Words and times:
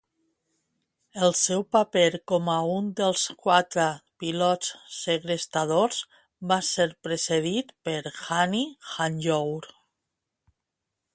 El 1.25 1.33
seu 1.39 1.65
paper 1.75 2.05
com 2.31 2.47
un 2.61 2.87
dels 3.01 3.25
quatre 3.43 3.85
pilots 4.23 4.71
segrestadors 5.01 5.99
va 6.53 6.57
ser 6.71 6.89
precedit 7.09 7.71
per 7.89 7.99
Hani 8.15 8.63
Hanjour. 8.95 9.69